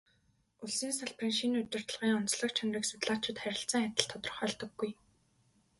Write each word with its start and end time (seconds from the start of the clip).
Улсын 0.63 0.91
салбарын 0.99 1.33
шинэ 1.39 1.55
удирдлагын 1.61 2.17
онцлог 2.19 2.51
чанарыг 2.57 2.85
судлаачид 2.87 3.37
харилцан 3.41 3.81
адил 3.87 4.07
тодорхойлдоггүй. 4.09 4.91